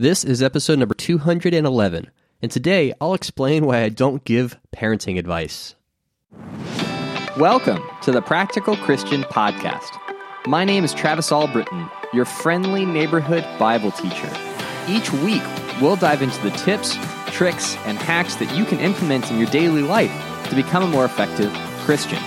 This 0.00 0.22
is 0.22 0.44
episode 0.44 0.78
number 0.78 0.94
211, 0.94 2.10
and 2.40 2.52
today 2.52 2.92
I'll 3.00 3.14
explain 3.14 3.66
why 3.66 3.82
I 3.82 3.88
don't 3.88 4.22
give 4.22 4.56
parenting 4.72 5.18
advice. 5.18 5.74
Welcome 7.36 7.82
to 8.02 8.12
the 8.12 8.22
Practical 8.22 8.76
Christian 8.76 9.24
Podcast. 9.24 9.90
My 10.46 10.64
name 10.64 10.84
is 10.84 10.94
Travis 10.94 11.32
Albritton, 11.32 11.90
your 12.12 12.26
friendly 12.26 12.86
neighborhood 12.86 13.44
Bible 13.58 13.90
teacher. 13.90 14.30
Each 14.86 15.12
week, 15.14 15.42
we'll 15.82 15.96
dive 15.96 16.22
into 16.22 16.40
the 16.44 16.52
tips, 16.52 16.96
tricks, 17.32 17.74
and 17.78 17.98
hacks 17.98 18.36
that 18.36 18.56
you 18.56 18.64
can 18.66 18.78
implement 18.78 19.32
in 19.32 19.38
your 19.38 19.48
daily 19.48 19.82
life 19.82 20.12
to 20.48 20.54
become 20.54 20.84
a 20.84 20.86
more 20.86 21.06
effective 21.06 21.52
Christian. 21.80 22.20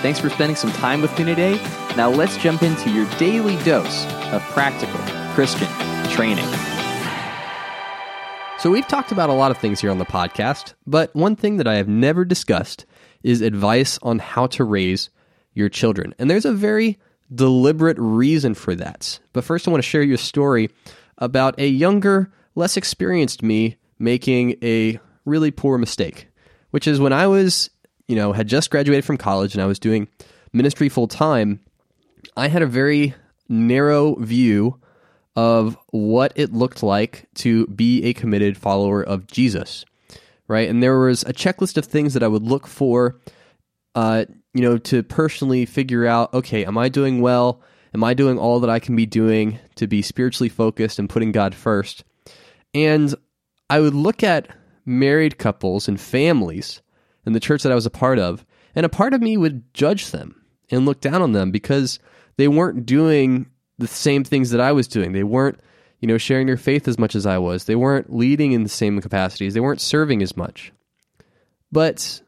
Thanks 0.00 0.18
for 0.18 0.30
spending 0.30 0.56
some 0.56 0.72
time 0.72 1.02
with 1.02 1.18
me 1.18 1.26
today. 1.26 1.62
Now 1.94 2.08
let's 2.08 2.38
jump 2.38 2.62
into 2.62 2.88
your 2.88 3.04
daily 3.18 3.62
dose 3.64 4.06
of 4.32 4.40
practical 4.44 5.00
Christian 5.34 5.68
training. 6.20 6.44
So, 8.58 8.70
we've 8.70 8.86
talked 8.86 9.10
about 9.10 9.30
a 9.30 9.32
lot 9.32 9.50
of 9.50 9.56
things 9.56 9.80
here 9.80 9.90
on 9.90 9.96
the 9.96 10.04
podcast, 10.04 10.74
but 10.86 11.14
one 11.14 11.34
thing 11.34 11.56
that 11.56 11.66
I 11.66 11.76
have 11.76 11.88
never 11.88 12.26
discussed 12.26 12.84
is 13.22 13.40
advice 13.40 13.98
on 14.02 14.18
how 14.18 14.46
to 14.48 14.64
raise 14.64 15.08
your 15.54 15.70
children. 15.70 16.14
And 16.18 16.28
there's 16.28 16.44
a 16.44 16.52
very 16.52 16.98
deliberate 17.34 17.96
reason 17.98 18.52
for 18.52 18.74
that. 18.74 19.18
But 19.32 19.44
first, 19.44 19.66
I 19.66 19.70
want 19.70 19.82
to 19.82 19.88
share 19.88 20.02
you 20.02 20.12
a 20.12 20.18
story 20.18 20.68
about 21.16 21.58
a 21.58 21.66
younger, 21.66 22.30
less 22.54 22.76
experienced 22.76 23.42
me 23.42 23.76
making 23.98 24.56
a 24.62 25.00
really 25.24 25.50
poor 25.50 25.78
mistake, 25.78 26.28
which 26.70 26.86
is 26.86 27.00
when 27.00 27.14
I 27.14 27.28
was, 27.28 27.70
you 28.08 28.16
know, 28.16 28.34
had 28.34 28.46
just 28.46 28.68
graduated 28.68 29.06
from 29.06 29.16
college 29.16 29.54
and 29.54 29.62
I 29.62 29.66
was 29.66 29.78
doing 29.78 30.06
ministry 30.52 30.90
full 30.90 31.08
time, 31.08 31.60
I 32.36 32.48
had 32.48 32.60
a 32.60 32.66
very 32.66 33.14
narrow 33.48 34.16
view 34.16 34.78
of 35.36 35.76
what 35.90 36.32
it 36.36 36.52
looked 36.52 36.82
like 36.82 37.26
to 37.34 37.66
be 37.68 38.04
a 38.04 38.12
committed 38.12 38.56
follower 38.56 39.02
of 39.02 39.26
Jesus, 39.26 39.84
right? 40.48 40.68
And 40.68 40.82
there 40.82 40.98
was 40.98 41.22
a 41.22 41.32
checklist 41.32 41.76
of 41.76 41.84
things 41.84 42.14
that 42.14 42.22
I 42.22 42.28
would 42.28 42.42
look 42.42 42.66
for, 42.66 43.20
uh, 43.94 44.24
you 44.52 44.62
know, 44.62 44.78
to 44.78 45.02
personally 45.02 45.66
figure 45.66 46.06
out, 46.06 46.34
okay, 46.34 46.64
am 46.64 46.76
I 46.76 46.88
doing 46.88 47.20
well? 47.20 47.62
Am 47.94 48.04
I 48.04 48.14
doing 48.14 48.38
all 48.38 48.60
that 48.60 48.70
I 48.70 48.78
can 48.78 48.96
be 48.96 49.06
doing 49.06 49.58
to 49.76 49.86
be 49.86 50.02
spiritually 50.02 50.48
focused 50.48 50.98
and 50.98 51.08
putting 51.08 51.32
God 51.32 51.54
first? 51.54 52.04
And 52.74 53.14
I 53.68 53.80
would 53.80 53.94
look 53.94 54.22
at 54.22 54.48
married 54.84 55.38
couples 55.38 55.88
and 55.88 56.00
families 56.00 56.82
in 57.26 57.32
the 57.32 57.40
church 57.40 57.62
that 57.62 57.72
I 57.72 57.76
was 57.76 57.86
a 57.86 57.90
part 57.90 58.18
of, 58.18 58.44
and 58.74 58.86
a 58.86 58.90
part 58.90 59.14
of 59.14 59.20
me 59.20 59.36
would 59.36 59.72
judge 59.74 60.10
them 60.10 60.42
and 60.70 60.86
look 60.86 61.00
down 61.00 61.22
on 61.22 61.32
them 61.32 61.50
because 61.50 61.98
they 62.36 62.48
weren't 62.48 62.86
doing 62.86 63.46
the 63.80 63.88
same 63.88 64.24
things 64.24 64.50
that 64.50 64.60
I 64.60 64.72
was 64.72 64.86
doing. 64.86 65.12
They 65.12 65.24
weren't, 65.24 65.58
you 66.00 66.06
know, 66.06 66.18
sharing 66.18 66.46
their 66.46 66.56
faith 66.56 66.86
as 66.86 66.98
much 66.98 67.14
as 67.14 67.26
I 67.26 67.38
was. 67.38 67.64
They 67.64 67.76
weren't 67.76 68.14
leading 68.14 68.52
in 68.52 68.62
the 68.62 68.68
same 68.68 69.00
capacities. 69.00 69.54
They 69.54 69.60
weren't 69.60 69.80
serving 69.80 70.22
as 70.22 70.36
much. 70.36 70.72
But 71.72 72.20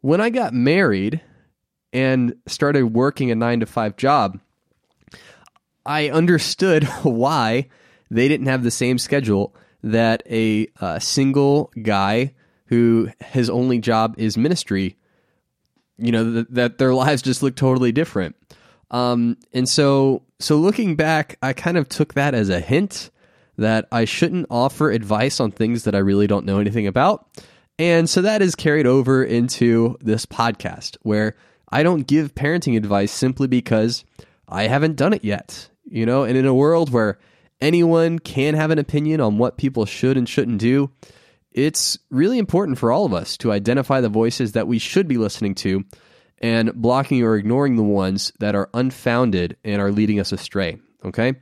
when 0.00 0.20
I 0.20 0.30
got 0.30 0.54
married 0.54 1.20
and 1.92 2.34
started 2.46 2.94
working 2.94 3.30
a 3.30 3.34
9 3.34 3.60
to 3.60 3.66
5 3.66 3.96
job, 3.96 4.40
I 5.84 6.10
understood 6.10 6.84
why 7.02 7.68
they 8.10 8.28
didn't 8.28 8.46
have 8.46 8.62
the 8.62 8.70
same 8.70 8.98
schedule 8.98 9.54
that 9.82 10.22
a 10.28 10.68
uh, 10.80 10.98
single 10.98 11.70
guy 11.80 12.34
who 12.66 13.08
his 13.20 13.48
only 13.48 13.78
job 13.78 14.14
is 14.18 14.36
ministry, 14.36 14.96
you 15.98 16.10
know, 16.10 16.32
th- 16.32 16.46
that 16.50 16.78
their 16.78 16.94
lives 17.04 17.22
just 17.22 17.42
look 17.42 17.54
totally 17.54 17.92
different. 17.92 18.34
Um, 18.90 19.36
and 19.52 19.68
so, 19.68 20.22
so 20.38 20.56
looking 20.56 20.96
back, 20.96 21.38
I 21.42 21.52
kind 21.52 21.76
of 21.76 21.88
took 21.88 22.14
that 22.14 22.34
as 22.34 22.48
a 22.48 22.60
hint 22.60 23.10
that 23.56 23.88
I 23.90 24.04
shouldn't 24.04 24.46
offer 24.50 24.90
advice 24.90 25.40
on 25.40 25.50
things 25.50 25.84
that 25.84 25.94
I 25.94 25.98
really 25.98 26.26
don't 26.26 26.44
know 26.44 26.58
anything 26.58 26.86
about. 26.86 27.26
And 27.78 28.08
so 28.08 28.22
that 28.22 28.42
is 28.42 28.54
carried 28.54 28.86
over 28.86 29.24
into 29.24 29.96
this 30.00 30.26
podcast 30.26 30.96
where 31.02 31.36
I 31.70 31.82
don't 31.82 32.06
give 32.06 32.34
parenting 32.34 32.76
advice 32.76 33.12
simply 33.12 33.46
because 33.46 34.04
I 34.48 34.64
haven't 34.64 34.96
done 34.96 35.12
it 35.12 35.24
yet. 35.24 35.68
You 35.88 36.04
know, 36.04 36.24
and 36.24 36.36
in 36.36 36.46
a 36.46 36.54
world 36.54 36.90
where 36.90 37.18
anyone 37.60 38.18
can 38.18 38.54
have 38.54 38.70
an 38.70 38.78
opinion 38.78 39.20
on 39.20 39.38
what 39.38 39.56
people 39.56 39.86
should 39.86 40.16
and 40.16 40.28
shouldn't 40.28 40.58
do, 40.58 40.90
it's 41.52 41.98
really 42.10 42.38
important 42.38 42.78
for 42.78 42.90
all 42.90 43.06
of 43.06 43.14
us 43.14 43.36
to 43.38 43.52
identify 43.52 44.00
the 44.00 44.08
voices 44.08 44.52
that 44.52 44.66
we 44.66 44.78
should 44.78 45.08
be 45.08 45.16
listening 45.16 45.54
to 45.54 45.84
and 46.38 46.74
blocking 46.74 47.22
or 47.22 47.36
ignoring 47.36 47.76
the 47.76 47.82
ones 47.82 48.32
that 48.38 48.54
are 48.54 48.70
unfounded 48.74 49.56
and 49.64 49.80
are 49.80 49.92
leading 49.92 50.20
us 50.20 50.32
astray. 50.32 50.78
Okay? 51.04 51.34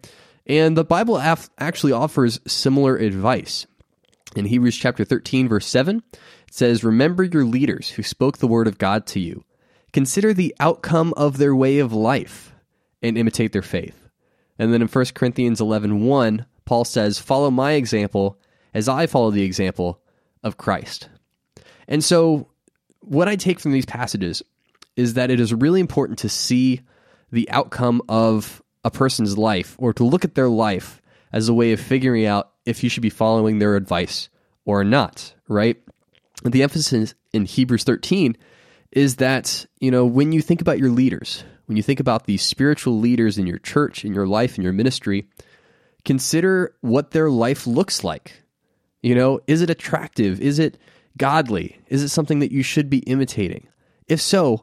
And 0.46 0.76
the 0.76 0.84
Bible 0.84 1.16
af- 1.16 1.50
actually 1.58 1.92
offers 1.92 2.40
similar 2.46 2.96
advice. 2.96 3.66
In 4.36 4.46
Hebrews 4.46 4.76
chapter 4.76 5.04
13, 5.04 5.48
verse 5.48 5.66
7, 5.66 6.02
it 6.12 6.18
says, 6.50 6.84
Remember 6.84 7.22
your 7.22 7.44
leaders 7.44 7.90
who 7.90 8.02
spoke 8.02 8.38
the 8.38 8.48
word 8.48 8.66
of 8.66 8.78
God 8.78 9.06
to 9.08 9.20
you. 9.20 9.44
Consider 9.92 10.34
the 10.34 10.54
outcome 10.58 11.14
of 11.16 11.38
their 11.38 11.54
way 11.54 11.78
of 11.78 11.92
life 11.92 12.52
and 13.02 13.16
imitate 13.16 13.52
their 13.52 13.62
faith. 13.62 14.08
And 14.58 14.72
then 14.72 14.82
in 14.82 14.88
1 14.88 15.04
Corinthians 15.14 15.60
11, 15.60 16.04
1, 16.04 16.46
Paul 16.64 16.84
says, 16.84 17.18
Follow 17.18 17.50
my 17.50 17.72
example 17.72 18.38
as 18.72 18.88
I 18.88 19.06
follow 19.06 19.30
the 19.30 19.44
example 19.44 20.00
of 20.42 20.56
Christ. 20.56 21.08
And 21.86 22.02
so, 22.02 22.48
what 23.00 23.28
I 23.28 23.36
take 23.36 23.60
from 23.60 23.72
these 23.72 23.86
passages 23.86 24.42
is 24.96 25.14
that 25.14 25.30
it 25.30 25.40
is 25.40 25.52
really 25.52 25.80
important 25.80 26.18
to 26.20 26.28
see 26.28 26.80
the 27.32 27.50
outcome 27.50 28.02
of 28.08 28.62
a 28.84 28.90
person's 28.90 29.36
life 29.36 29.74
or 29.78 29.92
to 29.92 30.04
look 30.04 30.24
at 30.24 30.34
their 30.34 30.48
life 30.48 31.00
as 31.32 31.48
a 31.48 31.54
way 31.54 31.72
of 31.72 31.80
figuring 31.80 32.26
out 32.26 32.52
if 32.64 32.82
you 32.84 32.88
should 32.88 33.02
be 33.02 33.10
following 33.10 33.58
their 33.58 33.76
advice 33.76 34.28
or 34.64 34.84
not, 34.84 35.34
right? 35.48 35.76
The 36.44 36.62
emphasis 36.62 37.14
in 37.32 37.44
Hebrews 37.44 37.84
13 37.84 38.36
is 38.92 39.16
that, 39.16 39.66
you 39.80 39.90
know, 39.90 40.06
when 40.06 40.32
you 40.32 40.40
think 40.40 40.60
about 40.60 40.78
your 40.78 40.90
leaders, 40.90 41.44
when 41.66 41.76
you 41.76 41.82
think 41.82 42.00
about 42.00 42.26
the 42.26 42.36
spiritual 42.36 42.98
leaders 42.98 43.38
in 43.38 43.46
your 43.46 43.58
church, 43.58 44.04
in 44.04 44.14
your 44.14 44.26
life, 44.26 44.56
in 44.56 44.62
your 44.62 44.72
ministry, 44.72 45.26
consider 46.04 46.74
what 46.80 47.10
their 47.10 47.30
life 47.30 47.66
looks 47.66 48.04
like. 48.04 48.42
You 49.02 49.14
know, 49.14 49.40
is 49.46 49.60
it 49.60 49.70
attractive? 49.70 50.40
Is 50.40 50.58
it 50.58 50.78
godly? 51.18 51.80
Is 51.88 52.02
it 52.02 52.08
something 52.08 52.38
that 52.38 52.52
you 52.52 52.62
should 52.62 52.88
be 52.88 52.98
imitating? 52.98 53.66
If 54.06 54.20
so, 54.20 54.62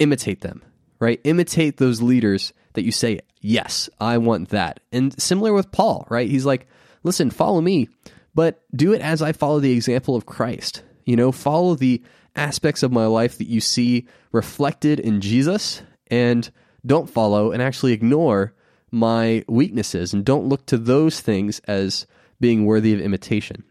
imitate 0.00 0.40
them, 0.40 0.62
right? 0.98 1.20
Imitate 1.22 1.76
those 1.76 2.02
leaders 2.02 2.52
that 2.72 2.82
you 2.82 2.90
say, 2.90 3.20
yes, 3.40 3.88
I 4.00 4.18
want 4.18 4.48
that. 4.48 4.80
And 4.90 5.20
similar 5.20 5.52
with 5.52 5.70
Paul, 5.70 6.06
right? 6.10 6.28
He's 6.28 6.46
like, 6.46 6.66
listen, 7.04 7.30
follow 7.30 7.60
me, 7.60 7.88
but 8.34 8.62
do 8.74 8.92
it 8.92 9.00
as 9.00 9.22
I 9.22 9.32
follow 9.32 9.60
the 9.60 9.72
example 9.72 10.16
of 10.16 10.26
Christ. 10.26 10.82
You 11.04 11.16
know, 11.16 11.30
follow 11.30 11.74
the 11.74 12.02
aspects 12.34 12.82
of 12.82 12.92
my 12.92 13.06
life 13.06 13.38
that 13.38 13.48
you 13.48 13.60
see 13.60 14.06
reflected 14.32 15.00
in 15.00 15.20
Jesus 15.20 15.82
and 16.10 16.50
don't 16.84 17.10
follow 17.10 17.52
and 17.52 17.62
actually 17.62 17.92
ignore 17.92 18.54
my 18.90 19.44
weaknesses 19.48 20.12
and 20.12 20.24
don't 20.24 20.48
look 20.48 20.66
to 20.66 20.78
those 20.78 21.20
things 21.20 21.60
as 21.60 22.06
being 22.40 22.64
worthy 22.64 22.94
of 22.94 23.00
imitation. 23.00 23.64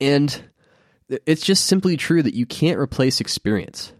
And 0.00 0.42
it's 1.26 1.44
just 1.44 1.66
simply 1.66 1.96
true 1.96 2.22
that 2.22 2.34
you 2.34 2.46
can't 2.46 2.78
replace 2.78 3.20
experience 3.20 3.92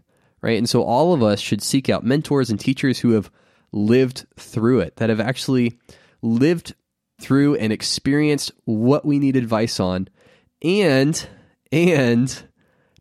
right? 0.43 0.57
And 0.57 0.69
so 0.69 0.83
all 0.83 1.13
of 1.13 1.23
us 1.23 1.39
should 1.39 1.63
seek 1.63 1.89
out 1.89 2.03
mentors 2.03 2.51
and 2.51 2.59
teachers 2.59 2.99
who 2.99 3.11
have 3.11 3.31
lived 3.71 4.27
through 4.37 4.81
it, 4.81 4.97
that 4.97 5.09
have 5.09 5.21
actually 5.21 5.79
lived 6.21 6.75
through 7.19 7.55
and 7.55 7.73
experienced 7.73 8.51
what 8.65 9.05
we 9.05 9.17
need 9.17 9.35
advice 9.35 9.79
on. 9.79 10.09
And 10.61 11.27
and 11.71 12.43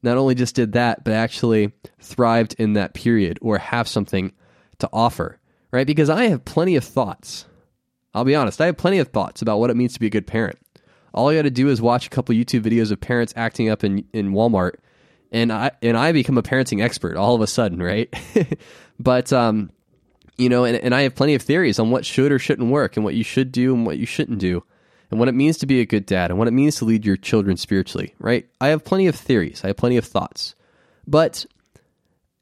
not 0.02 0.16
only 0.16 0.34
just 0.34 0.54
did 0.54 0.72
that 0.72 1.04
but 1.04 1.12
actually 1.12 1.72
thrived 2.00 2.54
in 2.58 2.72
that 2.72 2.94
period 2.94 3.38
or 3.42 3.58
have 3.58 3.86
something 3.86 4.32
to 4.78 4.88
offer 4.92 5.38
right? 5.72 5.86
Because 5.86 6.10
i 6.10 6.24
have 6.26 6.44
plenty 6.44 6.76
of 6.76 6.84
thoughts. 6.84 7.46
I'll 8.14 8.24
be 8.24 8.34
honest 8.34 8.60
i 8.60 8.66
have 8.66 8.76
plenty 8.76 8.98
of 8.98 9.08
thoughts 9.08 9.42
about 9.42 9.58
what 9.58 9.70
it 9.70 9.76
means 9.76 9.94
to 9.94 10.00
be 10.00 10.06
a 10.06 10.10
good 10.10 10.26
parent. 10.26 10.58
All 11.14 11.28
i 11.28 11.34
got 11.34 11.42
to 11.42 11.50
do 11.50 11.68
is 11.68 11.82
watch 11.82 12.06
a 12.06 12.10
couple 12.10 12.34
youtube 12.34 12.62
videos 12.62 12.90
of 12.90 13.00
parents 13.00 13.32
acting 13.36 13.68
up 13.68 13.84
in, 13.84 14.04
in 14.12 14.32
walmart 14.32 14.74
and 15.32 15.50
I 15.50 15.72
and 15.80 15.96
I 15.96 16.12
become 16.12 16.38
a 16.38 16.42
parenting 16.42 16.82
expert 16.82 17.16
all 17.16 17.34
of 17.34 17.40
a 17.40 17.46
sudden, 17.46 17.82
right? 17.82 18.14
but 19.00 19.32
um, 19.32 19.70
you 20.36 20.48
know, 20.48 20.64
and, 20.64 20.76
and 20.76 20.94
I 20.94 21.02
have 21.02 21.14
plenty 21.14 21.34
of 21.34 21.42
theories 21.42 21.78
on 21.78 21.90
what 21.90 22.04
should 22.04 22.30
or 22.30 22.38
shouldn't 22.38 22.70
work, 22.70 22.96
and 22.96 23.04
what 23.04 23.14
you 23.14 23.24
should 23.24 23.50
do 23.50 23.74
and 23.74 23.86
what 23.86 23.98
you 23.98 24.06
shouldn't 24.06 24.38
do, 24.38 24.62
and 25.10 25.18
what 25.18 25.28
it 25.28 25.34
means 25.34 25.58
to 25.58 25.66
be 25.66 25.80
a 25.80 25.86
good 25.86 26.06
dad, 26.06 26.30
and 26.30 26.38
what 26.38 26.48
it 26.48 26.52
means 26.52 26.76
to 26.76 26.84
lead 26.84 27.06
your 27.06 27.16
children 27.16 27.56
spiritually, 27.56 28.14
right? 28.18 28.46
I 28.60 28.68
have 28.68 28.84
plenty 28.84 29.06
of 29.06 29.16
theories, 29.16 29.62
I 29.64 29.68
have 29.68 29.76
plenty 29.78 29.96
of 29.96 30.04
thoughts, 30.04 30.54
but 31.06 31.46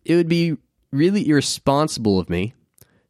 it 0.04 0.16
would 0.16 0.28
be 0.28 0.56
really 0.90 1.28
irresponsible 1.28 2.18
of 2.18 2.28
me 2.28 2.54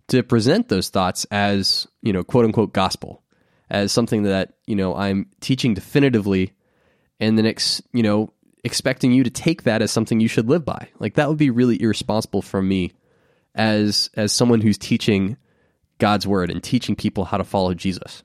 to 0.09 0.23
present 0.23 0.69
those 0.69 0.91
thoughts 0.91 1.25
as 1.31 1.87
you 2.03 2.13
know, 2.13 2.23
quote 2.23 2.45
unquote, 2.45 2.75
gospel, 2.75 3.23
as 3.71 3.93
something 3.93 4.25
that 4.25 4.55
you 4.67 4.77
know 4.77 4.95
I'm 4.95 5.31
teaching 5.41 5.73
definitively, 5.73 6.53
and 7.19 7.39
the 7.39 7.43
next 7.43 7.81
you 7.95 8.03
know 8.03 8.35
expecting 8.65 9.13
you 9.13 9.25
to 9.25 9.31
take 9.31 9.63
that 9.63 9.83
as 9.83 9.91
something 9.91 10.21
you 10.21 10.29
should 10.29 10.49
live 10.49 10.65
by. 10.65 10.89
Like 10.99 11.15
that 11.15 11.29
would 11.29 11.39
be 11.39 11.51
really 11.51 11.81
irresponsible 11.81 12.43
from 12.43 12.69
me 12.69 12.93
as 13.55 14.11
as 14.15 14.33
someone 14.33 14.61
who's 14.61 14.79
teaching 14.79 15.37
God's 15.99 16.27
word 16.27 16.51
and 16.51 16.63
teaching 16.63 16.97
people 16.97 17.25
how 17.25 17.37
to 17.37 17.45
follow 17.45 17.75
Jesus. 17.75 18.23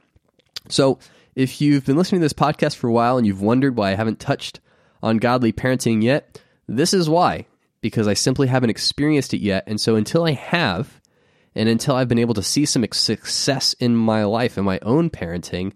So, 0.70 1.00
If 1.36 1.60
you've 1.60 1.86
been 1.86 1.98
listening 1.98 2.22
to 2.22 2.26
this 2.26 2.34
podcast 2.34 2.78
for 2.78 2.88
a 2.88 2.94
while 2.94 3.18
and 3.18 3.28
you've 3.28 3.42
wondered 3.42 3.76
why 3.76 3.92
I 3.92 3.96
haven't 3.96 4.22
touched 4.22 4.62
on 5.04 5.18
godly 5.18 5.52
parenting 5.52 6.02
yet, 6.02 6.42
this 6.68 6.94
is 6.94 7.10
why. 7.10 7.46
Because 7.82 8.08
I 8.08 8.14
simply 8.14 8.48
haven't 8.48 8.70
experienced 8.70 9.34
it 9.34 9.42
yet. 9.42 9.66
And 9.68 9.80
so 9.80 9.96
until 9.96 10.24
I 10.24 10.32
have, 10.32 11.02
and 11.54 11.68
until 11.70 11.96
I've 11.96 12.08
been 12.08 12.20
able 12.20 12.34
to 12.36 12.42
see 12.42 12.66
some 12.66 12.86
success 12.92 13.74
in 13.74 13.96
my 13.96 14.24
life 14.24 14.56
and 14.56 14.66
my 14.66 14.80
own 14.82 15.10
parenting, 15.10 15.74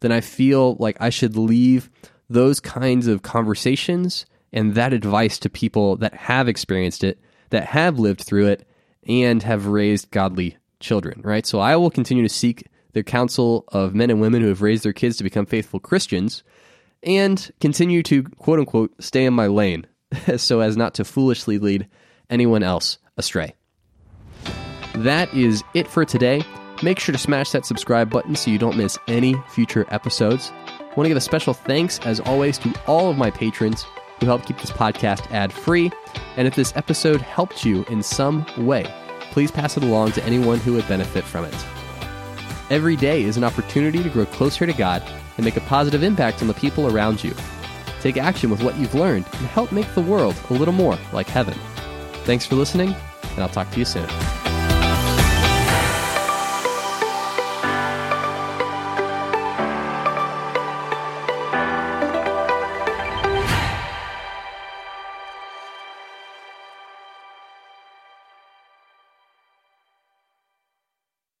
then 0.00 0.12
I 0.12 0.22
feel 0.22 0.76
like 0.76 0.96
I 0.98 1.10
should 1.10 1.36
leave 1.36 1.90
those 2.28 2.60
kinds 2.60 3.06
of 3.06 3.22
conversations 3.22 4.26
and 4.52 4.74
that 4.74 4.92
advice 4.92 5.38
to 5.38 5.50
people 5.50 5.96
that 5.96 6.14
have 6.14 6.48
experienced 6.48 7.04
it, 7.04 7.18
that 7.50 7.66
have 7.66 7.98
lived 7.98 8.22
through 8.22 8.46
it, 8.46 8.66
and 9.08 9.42
have 9.42 9.66
raised 9.66 10.10
godly 10.10 10.56
children, 10.80 11.20
right? 11.22 11.46
So 11.46 11.58
I 11.58 11.76
will 11.76 11.90
continue 11.90 12.22
to 12.22 12.28
seek 12.28 12.68
the 12.92 13.02
counsel 13.02 13.64
of 13.68 13.94
men 13.94 14.10
and 14.10 14.20
women 14.20 14.42
who 14.42 14.48
have 14.48 14.62
raised 14.62 14.84
their 14.84 14.92
kids 14.92 15.16
to 15.16 15.24
become 15.24 15.46
faithful 15.46 15.80
Christians 15.80 16.42
and 17.02 17.50
continue 17.60 18.02
to 18.04 18.22
quote 18.22 18.58
unquote 18.58 18.92
stay 19.02 19.24
in 19.24 19.34
my 19.34 19.46
lane 19.46 19.86
so 20.36 20.60
as 20.60 20.76
not 20.76 20.94
to 20.94 21.04
foolishly 21.04 21.58
lead 21.58 21.88
anyone 22.30 22.62
else 22.62 22.98
astray. 23.16 23.54
That 24.96 25.32
is 25.34 25.64
it 25.74 25.88
for 25.88 26.04
today. 26.04 26.42
Make 26.82 26.98
sure 26.98 27.12
to 27.12 27.18
smash 27.18 27.50
that 27.52 27.64
subscribe 27.64 28.10
button 28.10 28.34
so 28.34 28.50
you 28.50 28.58
don't 28.58 28.76
miss 28.76 28.98
any 29.08 29.36
future 29.48 29.86
episodes. 29.90 30.52
I 30.92 30.94
want 30.94 31.06
to 31.06 31.08
give 31.08 31.16
a 31.16 31.22
special 31.22 31.54
thanks, 31.54 31.98
as 32.00 32.20
always, 32.20 32.58
to 32.58 32.74
all 32.86 33.10
of 33.10 33.16
my 33.16 33.30
patrons 33.30 33.86
who 34.20 34.26
help 34.26 34.44
keep 34.44 34.58
this 34.58 34.70
podcast 34.70 35.30
ad 35.32 35.50
free. 35.50 35.90
And 36.36 36.46
if 36.46 36.54
this 36.54 36.74
episode 36.76 37.22
helped 37.22 37.64
you 37.64 37.82
in 37.84 38.02
some 38.02 38.44
way, 38.58 38.84
please 39.30 39.50
pass 39.50 39.78
it 39.78 39.84
along 39.84 40.12
to 40.12 40.24
anyone 40.24 40.58
who 40.58 40.74
would 40.74 40.86
benefit 40.86 41.24
from 41.24 41.46
it. 41.46 41.66
Every 42.68 42.94
day 42.94 43.22
is 43.22 43.38
an 43.38 43.44
opportunity 43.44 44.02
to 44.02 44.10
grow 44.10 44.26
closer 44.26 44.66
to 44.66 44.72
God 44.74 45.02
and 45.38 45.46
make 45.46 45.56
a 45.56 45.62
positive 45.62 46.02
impact 46.02 46.42
on 46.42 46.48
the 46.48 46.54
people 46.54 46.94
around 46.94 47.24
you. 47.24 47.34
Take 48.02 48.18
action 48.18 48.50
with 48.50 48.62
what 48.62 48.76
you've 48.76 48.94
learned 48.94 49.24
and 49.24 49.46
help 49.46 49.72
make 49.72 49.94
the 49.94 50.02
world 50.02 50.36
a 50.50 50.52
little 50.52 50.74
more 50.74 50.98
like 51.14 51.26
heaven. 51.26 51.54
Thanks 52.24 52.44
for 52.44 52.56
listening, 52.56 52.94
and 53.30 53.38
I'll 53.38 53.48
talk 53.48 53.70
to 53.70 53.78
you 53.78 53.86
soon. 53.86 54.08